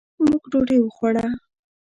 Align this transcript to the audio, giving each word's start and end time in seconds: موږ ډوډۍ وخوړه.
موږ 0.25 0.43
ډوډۍ 0.51 0.77
وخوړه. 0.81 1.25